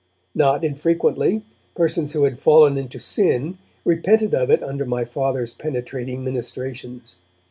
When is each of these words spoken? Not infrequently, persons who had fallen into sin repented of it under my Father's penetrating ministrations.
Not 0.33 0.63
infrequently, 0.63 1.45
persons 1.75 2.13
who 2.13 2.23
had 2.23 2.39
fallen 2.39 2.75
into 2.75 2.97
sin 2.97 3.59
repented 3.85 4.33
of 4.33 4.49
it 4.49 4.63
under 4.63 4.83
my 4.85 5.05
Father's 5.05 5.53
penetrating 5.53 6.23
ministrations. 6.23 7.17